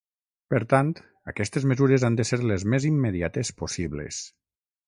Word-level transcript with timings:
Per 0.53 0.59
tant, 0.71 0.89
aquestes 1.33 1.69
mesures 1.73 2.07
han 2.09 2.17
de 2.21 2.27
ser 2.31 2.41
les 2.53 2.67
més 2.75 2.89
immediates 2.93 3.53
possibles. 3.63 4.27